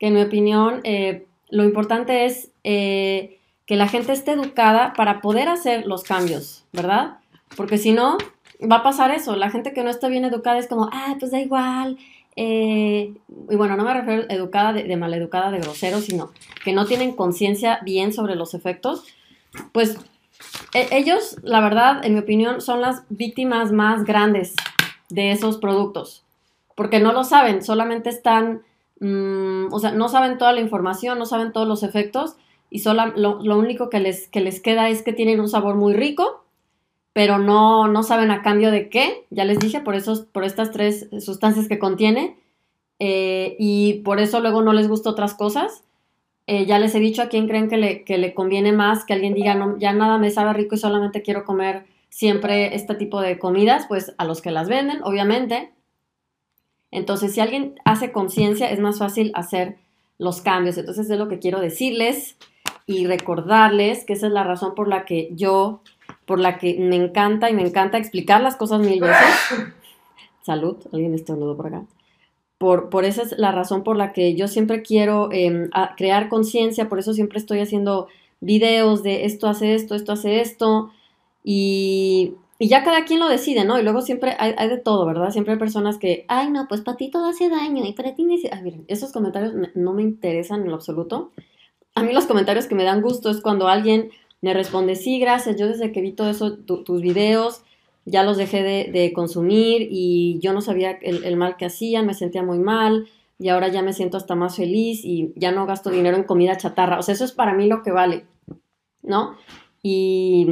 que 0.00 0.08
en 0.08 0.14
mi 0.14 0.22
opinión, 0.22 0.80
eh, 0.82 1.28
lo 1.48 1.62
importante 1.62 2.24
es 2.24 2.50
eh, 2.64 3.38
que 3.66 3.76
la 3.76 3.86
gente 3.86 4.12
esté 4.12 4.32
educada 4.32 4.94
para 4.94 5.20
poder 5.20 5.48
hacer 5.48 5.86
los 5.86 6.02
cambios, 6.02 6.66
¿verdad? 6.72 7.18
Porque 7.56 7.78
si 7.78 7.92
no, 7.92 8.18
va 8.60 8.76
a 8.78 8.82
pasar 8.82 9.12
eso. 9.12 9.36
La 9.36 9.50
gente 9.50 9.72
que 9.72 9.84
no 9.84 9.90
está 9.90 10.08
bien 10.08 10.24
educada 10.24 10.58
es 10.58 10.66
como, 10.66 10.90
ah, 10.92 11.14
pues 11.20 11.30
da 11.30 11.38
igual, 11.38 11.98
eh, 12.36 13.14
y 13.48 13.56
bueno, 13.56 13.76
no 13.76 13.84
me 13.84 13.94
refiero 13.94 14.24
a 14.28 14.34
educada 14.34 14.74
de, 14.74 14.96
maleducada, 14.96 15.50
de 15.50 15.58
grosero, 15.58 16.00
sino 16.00 16.30
que 16.64 16.74
no 16.74 16.84
tienen 16.84 17.16
conciencia 17.16 17.80
bien 17.82 18.12
sobre 18.12 18.36
los 18.36 18.52
efectos, 18.52 19.04
pues 19.72 19.96
e, 20.74 20.88
ellos, 20.92 21.38
la 21.42 21.62
verdad, 21.62 22.04
en 22.04 22.12
mi 22.12 22.20
opinión, 22.20 22.60
son 22.60 22.82
las 22.82 23.04
víctimas 23.08 23.72
más 23.72 24.04
grandes 24.04 24.54
de 25.08 25.32
esos 25.32 25.56
productos, 25.56 26.24
porque 26.74 27.00
no 27.00 27.12
lo 27.12 27.24
saben, 27.24 27.64
solamente 27.64 28.10
están, 28.10 28.62
mm, 29.00 29.72
o 29.72 29.78
sea, 29.78 29.92
no 29.92 30.10
saben 30.10 30.36
toda 30.36 30.52
la 30.52 30.60
información, 30.60 31.18
no 31.18 31.24
saben 31.24 31.52
todos 31.52 31.66
los 31.66 31.82
efectos, 31.82 32.36
y 32.68 32.80
solo, 32.80 33.06
lo, 33.16 33.42
lo 33.42 33.58
único 33.58 33.88
que 33.88 34.00
les, 34.00 34.28
que 34.28 34.40
les 34.40 34.60
queda 34.60 34.90
es 34.90 35.02
que 35.02 35.14
tienen 35.14 35.40
un 35.40 35.48
sabor 35.48 35.76
muy 35.76 35.94
rico, 35.94 36.44
pero 37.16 37.38
no, 37.38 37.88
no 37.88 38.02
saben 38.02 38.30
a 38.30 38.42
cambio 38.42 38.70
de 38.70 38.90
qué, 38.90 39.24
ya 39.30 39.46
les 39.46 39.58
dije, 39.58 39.80
por, 39.80 39.94
esos, 39.94 40.26
por 40.26 40.44
estas 40.44 40.70
tres 40.70 41.08
sustancias 41.18 41.66
que 41.66 41.78
contiene, 41.78 42.36
eh, 42.98 43.56
y 43.58 44.02
por 44.04 44.20
eso 44.20 44.40
luego 44.40 44.60
no 44.60 44.74
les 44.74 44.86
gusta 44.86 45.08
otras 45.08 45.32
cosas. 45.32 45.82
Eh, 46.46 46.66
ya 46.66 46.78
les 46.78 46.94
he 46.94 47.00
dicho 47.00 47.22
a 47.22 47.30
quién 47.30 47.48
creen 47.48 47.70
que 47.70 47.78
le, 47.78 48.04
que 48.04 48.18
le 48.18 48.34
conviene 48.34 48.72
más 48.72 49.06
que 49.06 49.14
alguien 49.14 49.32
diga, 49.32 49.54
no, 49.54 49.78
ya 49.78 49.94
nada 49.94 50.18
me 50.18 50.30
sabe 50.30 50.52
rico 50.52 50.74
y 50.74 50.78
solamente 50.78 51.22
quiero 51.22 51.46
comer 51.46 51.86
siempre 52.10 52.74
este 52.74 52.94
tipo 52.94 53.22
de 53.22 53.38
comidas, 53.38 53.86
pues 53.88 54.14
a 54.18 54.26
los 54.26 54.42
que 54.42 54.50
las 54.50 54.68
venden, 54.68 55.02
obviamente. 55.02 55.72
Entonces, 56.90 57.32
si 57.32 57.40
alguien 57.40 57.80
hace 57.86 58.12
conciencia, 58.12 58.70
es 58.70 58.78
más 58.78 58.98
fácil 58.98 59.32
hacer 59.34 59.78
los 60.18 60.42
cambios. 60.42 60.76
Entonces, 60.76 61.08
es 61.08 61.18
lo 61.18 61.28
que 61.28 61.38
quiero 61.38 61.60
decirles 61.60 62.36
y 62.84 63.06
recordarles 63.06 64.04
que 64.04 64.12
esa 64.12 64.26
es 64.26 64.34
la 64.34 64.44
razón 64.44 64.74
por 64.74 64.86
la 64.86 65.06
que 65.06 65.30
yo 65.32 65.80
por 66.26 66.40
la 66.40 66.58
que 66.58 66.76
me 66.78 66.96
encanta 66.96 67.48
y 67.48 67.54
me 67.54 67.62
encanta 67.62 67.98
explicar 67.98 68.42
las 68.42 68.56
cosas 68.56 68.80
mil 68.80 69.00
veces. 69.00 69.74
Salud, 70.42 70.76
alguien 70.92 71.14
estornudó 71.14 71.56
por 71.56 71.68
acá. 71.68 71.84
Por, 72.58 72.90
por 72.90 73.04
esa 73.04 73.22
es 73.22 73.38
la 73.38 73.52
razón 73.52 73.84
por 73.84 73.96
la 73.96 74.12
que 74.12 74.34
yo 74.34 74.48
siempre 74.48 74.82
quiero 74.82 75.30
em, 75.30 75.70
crear 75.96 76.28
conciencia, 76.28 76.88
por 76.88 76.98
eso 76.98 77.12
siempre 77.14 77.38
estoy 77.38 77.60
haciendo 77.60 78.08
videos 78.40 79.02
de 79.02 79.24
esto 79.24 79.46
hace 79.48 79.74
esto, 79.74 79.94
esto 79.94 80.12
hace 80.12 80.40
esto, 80.40 80.90
y, 81.44 82.34
y 82.58 82.68
ya 82.68 82.82
cada 82.82 83.04
quien 83.04 83.20
lo 83.20 83.28
decide, 83.28 83.64
¿no? 83.64 83.78
Y 83.78 83.82
luego 83.82 84.00
siempre 84.00 84.36
hay, 84.38 84.54
hay, 84.56 84.68
de 84.68 84.78
todo, 84.78 85.04
¿verdad? 85.06 85.30
Siempre 85.30 85.52
hay 85.52 85.58
personas 85.58 85.98
que, 85.98 86.24
ay, 86.28 86.50
no, 86.50 86.66
pues 86.66 86.80
para 86.80 86.96
ti 86.96 87.10
todo 87.10 87.26
hace 87.26 87.50
daño, 87.50 87.84
y 87.84 87.92
para 87.92 88.14
ti... 88.14 88.26
Ay, 88.50 88.62
miren, 88.62 88.84
esos 88.88 89.12
comentarios 89.12 89.52
no 89.74 89.92
me 89.92 90.02
interesan 90.02 90.62
en 90.62 90.68
lo 90.68 90.76
absoluto. 90.76 91.32
A 91.94 92.02
mí 92.02 92.12
los 92.12 92.26
comentarios 92.26 92.66
que 92.66 92.74
me 92.74 92.84
dan 92.84 93.02
gusto 93.02 93.30
es 93.30 93.40
cuando 93.40 93.68
alguien 93.68 94.10
me 94.42 94.54
responde, 94.54 94.96
sí, 94.96 95.18
gracias, 95.18 95.56
yo 95.56 95.66
desde 95.66 95.92
que 95.92 96.00
vi 96.00 96.12
todo 96.12 96.30
eso, 96.30 96.56
tus 96.58 97.00
videos, 97.00 97.62
ya 98.04 98.22
los 98.22 98.36
dejé 98.36 98.62
de, 98.62 99.12
consumir 99.12 99.88
y 99.90 100.38
yo 100.40 100.52
no 100.52 100.60
sabía 100.60 100.92
el, 101.02 101.36
mal 101.36 101.56
que 101.56 101.66
hacían, 101.66 102.06
me 102.06 102.14
sentía 102.14 102.42
muy 102.42 102.58
mal 102.58 103.08
y 103.38 103.48
ahora 103.48 103.68
ya 103.68 103.82
me 103.82 103.92
siento 103.92 104.16
hasta 104.16 104.34
más 104.34 104.56
feliz 104.56 105.04
y 105.04 105.32
ya 105.36 105.50
no 105.50 105.66
gasto 105.66 105.90
dinero 105.90 106.16
en 106.16 106.22
comida 106.22 106.56
chatarra. 106.56 106.98
O 106.98 107.02
sea, 107.02 107.14
eso 107.14 107.24
es 107.24 107.32
para 107.32 107.52
mí 107.54 107.66
lo 107.66 107.82
que 107.82 107.90
vale, 107.90 108.24
¿no? 109.02 109.36
Y, 109.82 110.46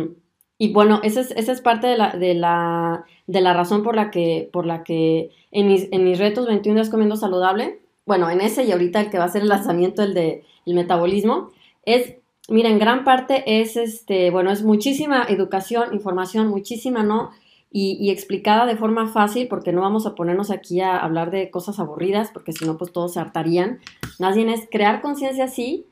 y 0.58 0.72
bueno, 0.72 1.00
esa 1.04 1.20
es, 1.20 1.30
es 1.30 1.60
parte 1.60 1.86
de 1.86 1.96
la, 1.96 2.10
de, 2.10 2.34
la, 2.34 3.04
de 3.26 3.40
la 3.40 3.52
razón 3.52 3.84
por 3.84 3.94
la 3.94 4.10
que, 4.10 4.50
por 4.52 4.66
la 4.66 4.82
que 4.82 5.30
en, 5.52 5.68
mis, 5.68 5.88
en 5.92 6.04
mis 6.04 6.18
retos 6.18 6.46
21 6.46 6.74
días 6.80 6.90
comiendo 6.90 7.16
saludable, 7.16 7.80
bueno, 8.06 8.28
en 8.30 8.40
ese 8.40 8.64
y 8.64 8.72
ahorita 8.72 9.00
el 9.00 9.10
que 9.10 9.18
va 9.18 9.24
a 9.24 9.28
ser 9.28 9.42
el 9.42 9.48
lanzamiento, 9.48 10.02
el 10.02 10.14
de 10.14 10.44
el 10.66 10.74
metabolismo, 10.74 11.50
es, 11.84 12.16
mira, 12.48 12.68
en 12.68 12.78
gran 12.78 13.04
parte 13.04 13.60
es, 13.60 13.76
este, 13.76 14.30
bueno, 14.30 14.50
es 14.50 14.62
muchísima 14.62 15.24
educación, 15.28 15.94
información, 15.94 16.48
muchísima, 16.48 17.02
¿no? 17.02 17.30
Y, 17.76 18.10
explicada 18.10 18.66
de 18.66 18.76
forma 18.76 19.08
fácil, 19.08 19.48
porque 19.48 19.72
no 19.72 19.80
vamos 19.80 20.06
a 20.06 20.14
ponernos 20.14 20.52
aquí 20.52 20.80
a 20.80 20.96
hablar 20.96 21.32
de 21.32 21.50
cosas 21.50 21.80
aburridas, 21.80 22.30
porque 22.32 22.52
si 22.52 22.64
no, 22.64 22.78
pues 22.78 22.92
todos 22.92 23.14
se 23.14 23.18
hartarían. 23.18 23.80
Más 24.20 24.36
bien 24.36 24.48
es 24.48 24.68
crear 24.70 25.02
conciencia 25.02 25.46
así 25.46 25.84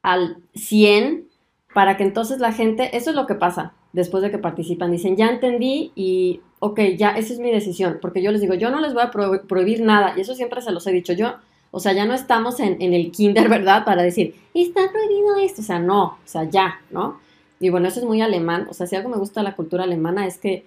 al 0.00 0.38
100 0.54 1.28
para 1.74 1.98
que 1.98 2.04
entonces 2.04 2.38
la 2.38 2.52
gente, 2.52 2.96
eso 2.96 3.10
es 3.10 3.16
lo 3.16 3.26
que 3.26 3.34
pasa 3.34 3.74
después 3.92 4.22
de 4.22 4.30
que 4.30 4.38
participan, 4.38 4.90
dicen, 4.90 5.16
ya 5.16 5.28
entendí 5.28 5.92
y, 5.94 6.40
ok, 6.58 6.80
ya, 6.96 7.10
esa 7.10 7.34
es 7.34 7.38
mi 7.38 7.50
decisión, 7.50 7.98
porque 8.00 8.22
yo 8.22 8.30
les 8.30 8.40
digo, 8.40 8.54
yo 8.54 8.70
no 8.70 8.80
les 8.80 8.94
voy 8.94 9.02
a 9.02 9.10
prohibir 9.10 9.82
nada, 9.82 10.14
y 10.16 10.20
eso 10.20 10.34
siempre 10.34 10.62
se 10.62 10.72
los 10.72 10.86
he 10.86 10.92
dicho 10.92 11.12
yo, 11.12 11.34
o 11.76 11.78
sea, 11.78 11.92
ya 11.92 12.06
no 12.06 12.14
estamos 12.14 12.58
en, 12.58 12.80
el 12.80 13.12
kinder, 13.12 13.48
¿verdad? 13.50 13.84
Para 13.84 14.02
decir, 14.02 14.34
está 14.54 14.90
prohibido 14.90 15.36
esto, 15.36 15.60
o 15.60 15.64
sea, 15.64 15.78
no, 15.78 16.04
o 16.04 16.18
sea, 16.24 16.44
ya, 16.44 16.80
¿no? 16.90 17.20
Y 17.60 17.68
bueno, 17.68 17.86
eso 17.86 18.00
es 18.00 18.06
muy 18.06 18.22
alemán, 18.22 18.66
o 18.70 18.72
sea, 18.72 18.86
si 18.86 18.96
algo 18.96 19.10
me 19.10 19.18
gusta 19.18 19.40
de 19.40 19.44
la 19.44 19.56
cultura 19.56 19.84
alemana 19.84 20.26
es 20.26 20.38
que 20.38 20.64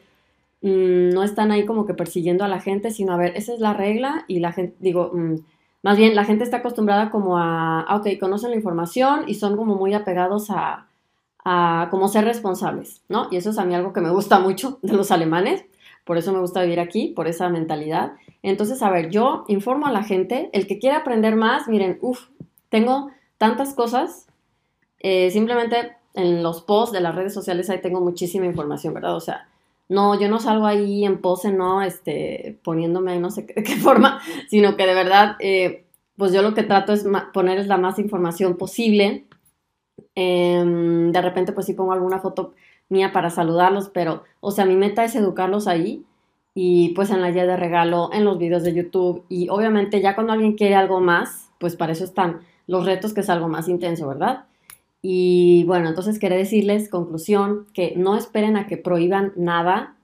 mm, 0.62 1.10
no 1.10 1.24
están 1.24 1.52
ahí 1.52 1.66
como 1.66 1.88
que 1.88 1.96
persiguiendo 1.96 2.44
a 2.44 2.48
la 2.48 2.62
gente, 2.62 2.92
sino 2.92 3.12
a 3.14 3.18
ver, 3.18 3.36
esa 3.36 3.56
es 3.56 3.60
la 3.60 3.74
regla 3.74 4.24
y 4.28 4.38
la 4.38 4.52
gente, 4.52 4.76
digo, 4.80 5.10
mm, 5.12 5.38
más 5.82 5.98
bien 5.98 6.14
la 6.14 6.26
gente 6.26 6.44
está 6.44 6.58
acostumbrada 6.58 7.10
como 7.10 7.40
a, 7.40 7.82
ah, 7.82 7.96
ok, 7.96 8.20
conocen 8.20 8.52
la 8.52 8.58
información 8.58 9.24
y 9.26 9.34
son 9.34 9.58
como 9.58 9.74
muy 9.74 9.96
apegados 9.96 10.52
a, 10.52 10.90
a 11.44 11.88
como 11.90 12.08
ser 12.08 12.26
responsables, 12.26 13.02
¿no? 13.10 13.30
Y 13.32 13.38
eso 13.38 13.50
es 13.50 13.58
a 13.58 13.66
mí 13.66 13.74
algo 13.74 13.94
que 13.94 14.02
me 14.02 14.12
gusta 14.12 14.38
mucho 14.48 14.78
de 14.84 14.94
los 14.94 15.10
alemanes, 15.10 15.66
por 16.10 16.18
eso 16.18 16.34
me 16.34 16.40
gusta 16.40 16.64
vivir 16.64 16.80
aquí, 16.80 17.14
por 17.16 17.28
esa 17.28 17.50
mentalidad. 17.50 18.14
Entonces, 18.42 18.82
a 18.82 18.90
ver, 18.90 19.12
yo 19.12 19.46
informo 19.48 19.86
a 19.86 19.92
la 19.92 20.02
gente, 20.02 20.50
el 20.54 20.66
que 20.66 20.80
quiera 20.80 20.98
aprender 20.98 21.36
más, 21.36 21.68
miren, 21.68 22.00
uff, 22.02 22.30
tengo 22.70 23.12
tantas 23.38 23.76
cosas, 23.76 24.26
eh, 25.02 25.30
simplemente 25.30 25.98
en 26.16 26.42
los 26.42 26.64
posts 26.64 26.94
de 26.94 27.02
las 27.02 27.14
redes 27.14 27.32
sociales 27.32 27.70
ahí 27.70 27.80
tengo 27.80 28.02
muchísima 28.02 28.48
información, 28.48 28.96
¿verdad? 28.96 29.16
O 29.16 29.20
sea, 29.20 29.50
no, 29.88 30.20
yo 30.20 30.30
no 30.30 30.40
salgo 30.40 30.66
ahí 30.66 31.06
en 31.06 31.22
pose, 31.22 31.52
no, 31.52 31.84
este, 31.84 32.58
poniéndome 32.64 33.12
ahí 33.12 33.20
no 33.20 33.30
sé 33.30 33.46
qué, 33.46 33.54
qué 33.64 33.76
forma, 33.76 34.20
sino 34.50 34.76
que 34.76 34.88
de 34.88 34.96
verdad, 34.96 35.36
eh, 35.38 35.86
pues 36.18 36.34
yo 36.34 36.42
lo 36.42 36.56
que 36.56 36.64
trato 36.64 36.92
es 36.92 37.06
ponerles 37.34 37.68
la 37.68 37.78
más 37.78 38.00
información 38.00 38.58
posible 38.58 39.28
Em, 40.16 41.12
de 41.12 41.22
repente 41.22 41.54
pues 41.54 41.66
sí 41.66 41.74
pongo 41.74 41.94
alguna 41.94 42.20
foto 42.20 42.54
mía 42.90 43.12
para 43.12 43.30
saludarlos, 43.30 43.90
pero, 43.90 44.24
o 44.40 44.52
sea, 44.52 44.66
mi 44.66 44.76
meta 44.76 45.04
es 45.04 45.16
educarlos 45.16 45.68
ahí 45.68 46.06
y 46.54 46.90
pues 46.90 47.12
en 47.12 47.22
la 47.22 47.32
guía 47.32 47.46
de 47.46 47.56
regalo, 47.56 48.10
en 48.12 48.26
los 48.26 48.38
videos 48.38 48.64
de 48.64 48.74
YouTube 48.74 49.24
y 49.30 49.50
obviamente 49.50 50.02
ya 50.02 50.16
cuando 50.16 50.34
alguien 50.34 50.56
quiere 50.56 50.76
algo 50.76 51.00
más, 51.00 51.52
pues 51.60 51.76
para 51.76 51.94
eso 51.94 52.04
están 52.04 52.42
los 52.68 52.86
retos 52.86 53.14
que 53.14 53.22
es 53.22 53.30
algo 53.30 53.48
más 53.48 53.68
intenso, 53.68 54.08
¿verdad? 54.08 54.46
Y 55.02 55.64
bueno, 55.66 55.88
entonces 55.88 56.20
quería 56.20 56.38
decirles, 56.38 56.90
conclusión, 56.90 57.68
que 57.74 57.94
no 57.96 58.18
esperen 58.18 58.58
a 58.58 58.68
que 58.68 58.78
prohíban 58.78 59.32
nada, 59.36 59.96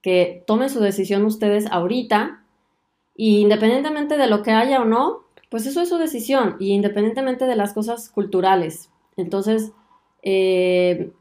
que 0.00 0.44
tomen 0.46 0.70
su 0.70 0.80
decisión 0.80 1.24
ustedes 1.24 1.66
ahorita 1.70 2.44
y 3.16 3.40
independientemente 3.40 4.16
de 4.16 4.26
lo 4.26 4.42
que 4.42 4.52
haya 4.52 4.80
o 4.80 4.84
no, 4.84 5.24
pues 5.50 5.66
eso 5.66 5.80
es 5.80 5.88
su 5.88 5.98
decisión 5.98 6.56
y 6.60 6.72
independientemente 6.72 7.46
de 7.46 7.56
las 7.56 7.72
cosas 7.72 8.08
culturales, 8.08 8.90
entonces, 9.16 9.72
eh, 10.22 11.12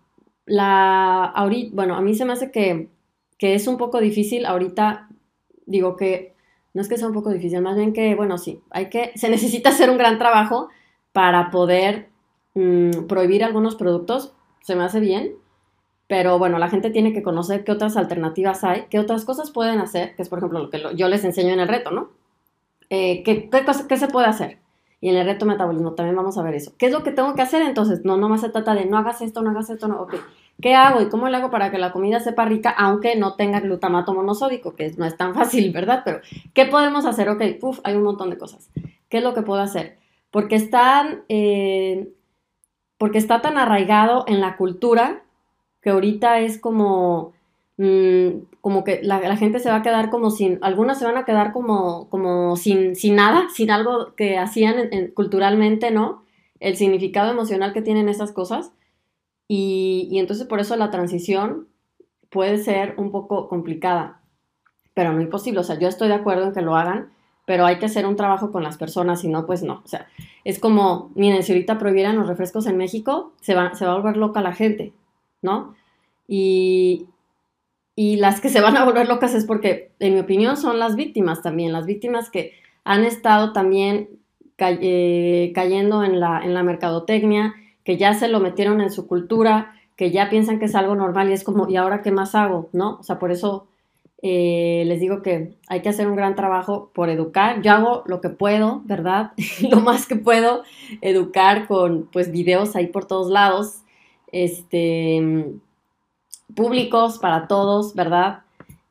la, 0.45 1.25
ahorita, 1.25 1.75
bueno, 1.75 1.95
a 1.95 2.01
mí 2.01 2.15
se 2.15 2.25
me 2.25 2.33
hace 2.33 2.51
que, 2.51 2.89
que 3.37 3.55
es 3.55 3.67
un 3.67 3.77
poco 3.77 3.99
difícil 3.99 4.45
ahorita, 4.45 5.09
digo 5.65 5.95
que 5.95 6.33
no 6.73 6.81
es 6.81 6.89
que 6.89 6.97
sea 6.97 7.07
un 7.07 7.13
poco 7.13 7.29
difícil, 7.29 7.61
más 7.61 7.77
bien 7.77 7.93
que, 7.93 8.15
bueno, 8.15 8.37
sí, 8.37 8.61
hay 8.71 8.89
que, 8.89 9.11
se 9.15 9.29
necesita 9.29 9.69
hacer 9.69 9.89
un 9.89 9.97
gran 9.97 10.17
trabajo 10.17 10.69
para 11.11 11.51
poder 11.51 12.09
mm, 12.55 13.05
prohibir 13.07 13.43
algunos 13.43 13.75
productos, 13.75 14.33
se 14.61 14.75
me 14.75 14.83
hace 14.83 14.99
bien, 14.99 15.35
pero 16.07 16.37
bueno, 16.37 16.59
la 16.59 16.69
gente 16.69 16.89
tiene 16.89 17.13
que 17.13 17.23
conocer 17.23 17.63
qué 17.63 17.71
otras 17.71 17.97
alternativas 17.97 18.63
hay, 18.63 18.85
qué 18.89 18.99
otras 18.99 19.25
cosas 19.25 19.51
pueden 19.51 19.79
hacer, 19.79 20.15
que 20.15 20.21
es 20.21 20.29
por 20.29 20.39
ejemplo 20.39 20.59
lo 20.59 20.69
que 20.69 20.81
yo 20.95 21.07
les 21.07 21.23
enseño 21.23 21.53
en 21.53 21.59
el 21.59 21.67
reto, 21.67 21.91
¿no? 21.91 22.09
Eh, 22.89 23.23
¿qué, 23.23 23.49
qué, 23.49 23.65
qué, 23.87 23.97
se 23.97 24.07
puede 24.07 24.27
hacer? 24.27 24.59
Y 25.03 25.09
en 25.09 25.17
el 25.17 25.25
reto 25.25 25.45
metabolismo 25.45 25.95
también 25.95 26.15
vamos 26.15 26.37
a 26.37 26.43
ver 26.43 26.55
eso. 26.55 26.71
¿Qué 26.77 26.85
es 26.85 26.93
lo 26.93 27.03
que 27.03 27.11
tengo 27.11 27.35
que 27.35 27.41
hacer 27.41 27.61
entonces? 27.61 28.05
No, 28.05 28.15
no 28.15 28.29
más 28.29 28.39
se 28.39 28.47
trata 28.47 28.73
de 28.73 28.85
no 28.85 28.97
hagas 28.97 29.21
esto, 29.21 29.41
no 29.41 29.49
hagas 29.49 29.69
esto, 29.69 29.89
no, 29.89 30.01
ok. 30.01 30.15
¿Qué 30.61 30.75
hago 30.75 31.01
y 31.01 31.09
cómo 31.09 31.27
le 31.27 31.35
hago 31.35 31.51
para 31.51 31.71
que 31.71 31.77
la 31.77 31.91
comida 31.91 32.21
sepa 32.21 32.45
rica 32.45 32.69
aunque 32.69 33.17
no 33.17 33.35
tenga 33.35 33.59
glutamato 33.59 34.13
monosódico? 34.13 34.75
Que 34.75 34.93
no 34.97 35.05
es 35.05 35.17
tan 35.17 35.35
fácil, 35.35 35.73
¿verdad? 35.73 36.03
Pero, 36.05 36.21
¿qué 36.53 36.67
podemos 36.67 37.05
hacer? 37.05 37.27
Ok, 37.27 37.41
uf, 37.61 37.81
hay 37.83 37.95
un 37.95 38.03
montón 38.03 38.29
de 38.29 38.37
cosas. 38.37 38.69
¿Qué 39.09 39.17
es 39.17 39.23
lo 39.25 39.33
que 39.33 39.41
puedo 39.41 39.61
hacer? 39.61 39.97
Porque 40.31 40.55
están, 40.55 41.23
eh, 41.27 42.07
porque 42.97 43.17
está 43.17 43.41
tan 43.41 43.57
arraigado 43.57 44.23
en 44.29 44.39
la 44.39 44.55
cultura 44.55 45.23
que 45.81 45.89
ahorita 45.89 46.39
es 46.39 46.59
como 46.59 47.33
Mm, 47.77 48.45
como 48.63 48.85
que 48.85 49.01
la, 49.03 49.35
gente 49.35 49.59
se 49.59 49.69
va 49.69 49.75
a 49.75 49.81
quedar 49.81 50.09
como 50.09 50.31
sin, 50.31 50.57
algunas 50.61 50.97
se 50.97 51.03
van 51.03 51.17
a 51.17 51.25
quedar 51.25 51.51
como, 51.51 52.09
como 52.09 52.55
sin, 52.55 52.95
sin 52.95 53.17
nada, 53.17 53.49
sin 53.53 53.69
algo 53.69 54.15
que 54.15 54.37
hacían 54.37 55.11
culturalmente, 55.13 55.91
¿no? 55.91 56.23
El 56.61 56.77
significado 56.77 57.29
emocional 57.29 57.73
que 57.73 57.81
tienen 57.81 58.07
esas 58.07 58.31
cosas. 58.31 58.71
Y, 59.49 60.07
y 60.09 60.17
entonces 60.17 60.47
por 60.47 60.61
eso 60.61 60.77
la 60.77 60.91
transición 60.91 61.67
puede 62.29 62.57
ser 62.57 62.93
un 62.95 63.11
poco 63.11 63.49
complicada, 63.49 64.21
pero 64.93 65.11
no 65.11 65.19
imposible. 65.19 65.59
O 65.59 65.63
sea, 65.65 65.77
yo 65.77 65.89
estoy 65.89 66.07
de 66.07 66.13
acuerdo 66.13 66.45
en 66.45 66.53
que 66.53 66.61
lo 66.61 66.77
hagan, 66.77 67.11
pero 67.45 67.65
hay 67.65 67.79
que 67.79 67.87
hacer 67.87 68.05
un 68.05 68.15
trabajo 68.15 68.53
con 68.53 68.63
las 68.63 68.77
personas, 68.77 69.19
si 69.19 69.27
no, 69.27 69.45
pues 69.45 69.61
no. 69.61 69.81
O 69.83 69.87
sea, 69.89 70.07
es 70.45 70.57
como, 70.57 71.11
miren, 71.15 71.43
si 71.43 71.51
ahorita 71.51 71.77
prohibieran 71.77 72.15
los 72.15 72.27
refrescos 72.27 72.65
en 72.67 72.77
México, 72.77 73.33
se 73.41 73.55
va, 73.55 73.75
se 73.75 73.85
va 73.85 73.91
a 73.91 73.97
volver 73.97 74.15
loca 74.15 74.41
la 74.41 74.53
gente, 74.53 74.93
¿no? 75.41 75.75
Y, 76.29 77.07
y 77.95 78.15
las 78.17 78.41
que 78.41 78.49
se 78.49 78.61
van 78.61 78.77
a 78.77 78.85
volver 78.85 79.07
locas 79.07 79.35
es 79.35 79.45
porque, 79.45 79.91
en 79.99 80.15
mi 80.15 80.19
opinión, 80.19 80.57
son 80.57 80.79
las 80.79 80.95
víctimas 80.95 81.41
también, 81.41 81.71
las 81.71 81.85
víctimas 81.85 82.29
que 82.29 82.53
han 82.83 83.03
estado 83.03 83.53
también 83.53 84.09
eh, 84.57 85.51
cayendo 85.53 86.03
en 86.03 86.19
la, 86.19 86.41
en 86.43 86.53
la 86.53 86.63
mercadotecnia, 86.63 87.53
que 87.83 87.97
ya 87.97 88.13
se 88.13 88.27
lo 88.27 88.39
metieron 88.39 88.81
en 88.81 88.91
su 88.91 89.07
cultura, 89.07 89.75
que 89.95 90.11
ya 90.11 90.29
piensan 90.29 90.57
que 90.57 90.65
es 90.65 90.75
algo 90.75 90.95
normal 90.95 91.29
y 91.29 91.33
es 91.33 91.43
como, 91.43 91.69
¿y 91.69 91.75
ahora 91.75 92.01
qué 92.01 92.11
más 92.11 92.33
hago? 92.33 92.69
¿No? 92.73 92.97
O 92.99 93.03
sea, 93.03 93.19
por 93.19 93.31
eso 93.31 93.67
eh, 94.23 94.83
les 94.87 94.99
digo 94.99 95.21
que 95.21 95.53
hay 95.67 95.81
que 95.81 95.89
hacer 95.89 96.07
un 96.07 96.15
gran 96.15 96.35
trabajo 96.35 96.91
por 96.95 97.09
educar. 97.09 97.61
Yo 97.61 97.73
hago 97.73 98.03
lo 98.07 98.21
que 98.21 98.29
puedo, 98.29 98.81
¿verdad? 98.85 99.33
lo 99.69 99.81
más 99.81 100.07
que 100.07 100.15
puedo, 100.15 100.63
educar 101.01 101.67
con 101.67 102.09
pues 102.11 102.31
videos 102.31 102.75
ahí 102.75 102.87
por 102.87 103.05
todos 103.05 103.29
lados. 103.29 103.83
Este 104.31 105.51
públicos 106.55 107.19
para 107.19 107.47
todos, 107.47 107.95
¿verdad? 107.95 108.43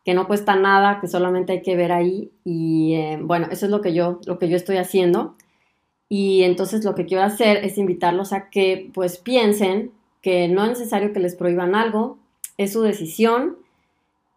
Que 0.05 0.15
no 0.15 0.27
cuesta 0.27 0.57
nada, 0.57 1.01
que 1.01 1.09
solamente 1.09 1.53
hay 1.53 1.63
que 1.63 1.77
ver 1.77 1.93
ahí. 1.93 2.31
Y 2.45 2.95
eh, 2.95 3.19
bueno, 3.23 3.49
eso 3.51 3.67
es 3.67 3.71
lo 3.71 3.81
que, 3.81 3.95
yo, 3.95 4.21
lo 4.27 4.39
que 4.39 4.49
yo 4.49 4.57
estoy 4.57 4.77
haciendo. 4.77 5.35
Y 6.09 6.43
entonces 6.43 6.85
lo 6.85 6.95
que 6.95 7.07
quiero 7.07 7.23
hacer 7.23 7.65
es 7.65 7.79
invitarlos 7.79 8.33
a 8.33 8.51
que 8.51 8.91
pues 8.93 9.17
piensen 9.19 9.93
que 10.21 10.47
no 10.49 10.63
es 10.63 10.71
necesario 10.71 11.13
que 11.13 11.21
les 11.21 11.35
prohíban 11.35 11.75
algo, 11.75 12.19
es 12.59 12.73
su 12.73 12.83
decisión 12.83 13.57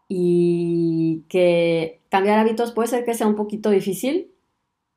y 0.08 1.24
que 1.28 2.00
cambiar 2.10 2.40
hábitos 2.40 2.72
puede 2.72 2.88
ser 2.88 3.06
que 3.06 3.14
sea 3.14 3.28
un 3.28 3.36
poquito 3.36 3.70
difícil, 3.70 4.32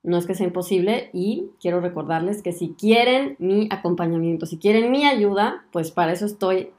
no 0.02 0.16
es 0.16 0.26
que 0.26 0.34
sea 0.34 0.46
imposible 0.46 1.10
y 1.12 1.50
quiero 1.60 1.80
recordarles 1.80 2.42
que 2.42 2.52
si 2.52 2.70
quieren 2.78 3.36
mi 3.38 3.68
acompañamiento, 3.70 4.46
si 4.46 4.58
quieren 4.58 4.90
mi 4.90 5.04
ayuda, 5.04 5.66
pues 5.72 5.90
para 5.90 6.12
eso 6.12 6.26
estoy 6.26 6.70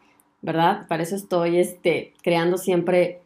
¿verdad? 0.41 0.88
Para 0.88 1.03
eso 1.03 1.15
estoy 1.15 1.58
este, 1.58 2.13
creando 2.22 2.58
siempre 2.58 3.22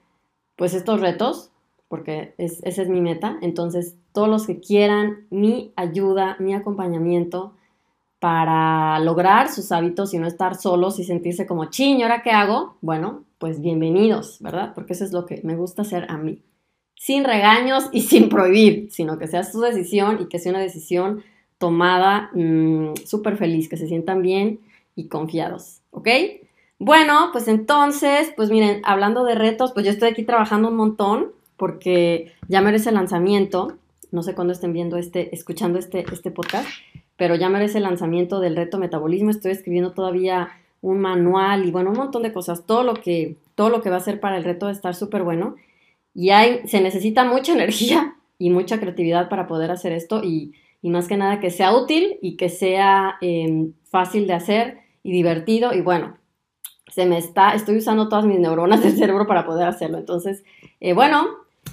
pues 0.56 0.74
estos 0.74 1.02
retos, 1.02 1.52
porque 1.88 2.34
es, 2.38 2.64
esa 2.64 2.82
es 2.82 2.90
mi 2.90 3.02
meta. 3.02 3.38
Entonces, 3.42 3.96
todos 4.14 4.30
los 4.30 4.48
que 4.48 4.60
quieran 4.60 5.28
mi 5.30 5.74
ayuda, 5.76 6.38
mi 6.40 6.54
acompañamiento 6.54 7.54
para 8.20 9.00
lograr 9.00 9.50
sus 9.50 9.72
hábitos 9.74 10.14
y 10.14 10.18
no 10.18 10.28
estar 10.28 10.56
solos 10.56 10.98
y 10.98 11.04
sentirse 11.04 11.46
como, 11.46 11.66
ching, 11.66 12.04
¿ahora 12.04 12.22
qué 12.24 12.32
hago? 12.32 12.78
Bueno, 12.80 13.26
pues 13.38 13.60
bienvenidos, 13.60 14.38
¿verdad? 14.40 14.72
Porque 14.74 14.94
eso 14.94 15.04
es 15.04 15.12
lo 15.12 15.26
que 15.26 15.42
me 15.44 15.58
gusta 15.58 15.82
hacer 15.82 16.06
a 16.10 16.18
mí. 16.18 16.42
Sin 16.96 17.26
regaños 17.26 17.90
y 17.92 18.00
sin 18.02 18.30
prohibir, 18.30 18.90
sino 18.92 19.20
que 19.20 19.28
sea 19.28 19.44
su 19.44 19.60
decisión 19.60 20.20
y 20.22 20.30
que 20.30 20.40
sea 20.40 20.54
una 20.54 20.62
decisión 20.62 21.22
tomada 21.58 22.30
mm, 22.34 22.96
súper 23.06 23.36
feliz, 23.36 23.68
que 23.68 23.76
se 23.76 23.88
sientan 23.88 24.22
bien 24.22 24.62
y 24.96 25.10
confiados, 25.10 25.82
¿ok? 25.92 26.08
Bueno, 26.86 27.30
pues 27.32 27.48
entonces, 27.48 28.34
pues 28.36 28.50
miren, 28.50 28.82
hablando 28.84 29.24
de 29.24 29.36
retos, 29.36 29.72
pues 29.72 29.86
yo 29.86 29.92
estoy 29.94 30.10
aquí 30.10 30.24
trabajando 30.24 30.68
un 30.68 30.76
montón 30.76 31.32
porque 31.56 32.34
ya 32.50 32.60
merece 32.60 32.90
el 32.90 32.96
lanzamiento. 32.96 33.78
No 34.12 34.22
sé 34.22 34.36
cuándo 34.36 34.52
estén 34.52 34.74
viendo 34.74 34.98
este, 34.98 35.34
escuchando 35.34 35.80
este, 35.80 36.04
este 36.12 36.30
podcast, 36.30 36.68
pero 37.16 37.36
ya 37.36 37.48
merece 37.48 37.78
el 37.78 37.86
lanzamiento 37.86 38.42
del 38.42 38.58
reto 38.58 38.80
metabolismo. 38.80 39.30
Estoy 39.30 39.54
escribiendo 39.54 39.94
todavía 39.94 40.50
un 40.82 41.00
manual 41.00 41.66
y 41.66 41.72
bueno, 41.72 41.92
un 41.92 41.96
montón 41.96 42.22
de 42.22 42.34
cosas. 42.34 42.66
Todo 42.66 42.84
lo 42.84 42.96
que, 42.96 43.38
todo 43.56 43.70
lo 43.70 43.82
que 43.82 43.90
va 43.90 43.96
a 43.96 44.02
ser 44.02 44.20
para 44.20 44.36
el 44.36 44.44
reto 44.44 44.66
va 44.66 44.72
a 44.72 44.76
estar 44.76 44.94
súper 44.94 45.24
bueno. 45.24 45.56
Y 46.14 46.32
hay, 46.32 46.68
se 46.68 46.82
necesita 46.82 47.24
mucha 47.24 47.54
energía 47.54 48.16
y 48.38 48.50
mucha 48.50 48.82
creatividad 48.82 49.30
para 49.30 49.48
poder 49.48 49.72
hacer 49.72 49.94
esto 49.94 50.22
y, 50.22 50.52
más 50.82 51.08
que 51.08 51.16
nada 51.16 51.40
que 51.40 51.50
sea 51.50 51.74
útil 51.74 52.18
y 52.22 52.36
que 52.36 52.50
sea 52.50 53.16
em, 53.22 53.72
fácil 53.86 54.28
de 54.28 54.34
hacer 54.34 54.80
y 55.02 55.14
divertido 55.14 55.74
y 55.74 55.80
bueno, 55.80 56.18
se 56.94 57.08
me 57.08 57.18
está, 57.18 57.56
estoy 57.56 57.78
usando 57.78 58.08
todas 58.08 58.26
mis 58.26 58.40
neuronas 58.40 58.84
del 58.84 58.96
cerebro 58.96 59.26
para 59.26 59.46
poder 59.46 59.68
hacerlo. 59.68 59.98
Entonces, 59.98 60.44
eh, 60.80 60.94
bueno, 60.94 61.28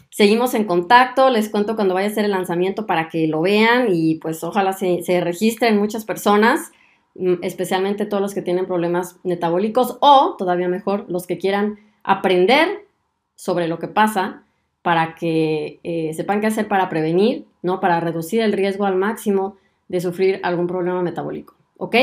seguimos 0.09 0.55
en 0.55 0.65
contacto, 0.65 1.29
les 1.29 1.51
cuento 1.51 1.77
cuando 1.77 1.93
vaya 1.93 2.09
a 2.09 2.11
ser 2.11 2.25
el 2.25 2.31
lanzamiento 2.31 2.87
para 2.87 3.09
que 3.11 3.27
lo 3.27 3.43
vean 3.43 3.89
y 3.91 4.15
pues 4.15 4.43
ojalá 4.43 4.73
se, 4.73 5.03
se 5.03 5.21
registren 5.21 5.79
muchas 5.79 6.07
personas, 6.07 6.73
mm, 7.17 7.35
especialmente 7.43 8.07
todos 8.07 8.23
los 8.23 8.33
que 8.33 8.41
tienen 8.41 8.65
problemas 8.65 9.17
metabólicos 9.23 9.99
o, 10.01 10.37
todavía 10.39 10.69
mejor, 10.69 11.05
los 11.09 11.27
que 11.27 11.37
quieran 11.37 11.79
aprender 12.03 12.87
sobre 13.35 13.69
lo 13.69 13.79
que 13.79 13.89
pasa 13.89 14.45
para 14.81 15.15
que 15.15 15.81
eh, 15.83 16.15
sepan 16.15 16.41
qué 16.41 16.47
hacer 16.47 16.67
para 16.67 16.89
prevenir, 16.89 17.45
¿no? 17.63 17.81
Para 17.81 18.01
reducir 18.01 18.41
el 18.41 18.53
riesgo 18.53 18.87
al 18.87 18.97
máximo 18.97 19.59
de 19.89 20.01
sufrir 20.01 20.41
algún 20.43 20.67
problema 20.67 21.03
metabólico, 21.03 21.55
¿ok? 21.77 21.97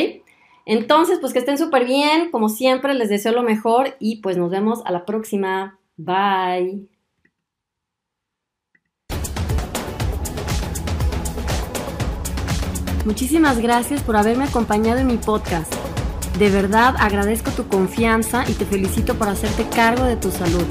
Entonces, 0.70 1.20
pues 1.20 1.32
que 1.32 1.40
estén 1.40 1.58
súper 1.58 1.86
bien, 1.86 2.30
como 2.30 2.50
siempre, 2.50 2.94
les 2.94 3.08
deseo 3.08 3.32
lo 3.32 3.42
mejor 3.42 3.96
y 4.02 4.18
pues 4.18 4.36
nos 4.36 4.52
vemos 4.52 4.82
a 4.86 4.92
la 4.92 5.06
próxima. 5.06 5.80
Bye. 5.96 6.90
Muchísimas 13.06 13.60
gracias 13.60 14.04
por 14.04 14.18
haberme 14.18 14.44
acompañado 14.44 15.00
en 15.00 15.08
mi 15.08 15.16
podcast. 15.16 15.74
De 16.38 16.50
verdad 16.50 16.96
agradezco 17.00 17.52
tu 17.52 17.70
confianza 17.70 18.44
y 18.50 18.52
te 18.52 18.66
felicito 18.66 19.16
por 19.16 19.30
hacerte 19.30 19.66
cargo 19.74 20.04
de 20.04 20.18
tu 20.18 20.32
salud. 20.32 20.66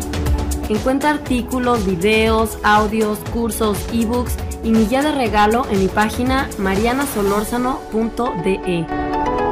Encuentra 0.69 1.13
artículos, 1.13 1.87
videos, 1.87 2.59
audios, 2.63 3.19
cursos, 3.33 3.79
ebooks 3.95 4.37
y 4.63 4.73
mi 4.73 4.85
guía 4.85 5.01
de 5.01 5.13
regalo 5.13 5.65
en 5.71 5.79
mi 5.79 5.89
página 5.89 6.51
marianasolorzano.de. 6.59 9.06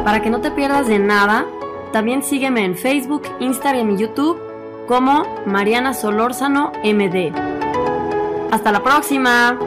Para 0.04 0.20
que 0.20 0.30
no 0.30 0.40
te 0.40 0.50
pierdas 0.50 0.86
de 0.86 0.98
nada, 0.98 1.46
también 1.92 2.22
sígueme 2.22 2.64
en 2.64 2.76
Facebook, 2.76 3.22
Instagram 3.40 3.92
y 3.92 3.96
YouTube 3.96 4.38
como 4.86 5.24
Mariana 5.46 5.94
Solórzano 5.94 6.72
MD. 6.84 7.32
Hasta 8.52 8.70
la 8.70 8.82
próxima. 8.82 9.58